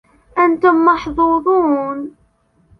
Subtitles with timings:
[0.37, 2.15] أنتم محظوظون.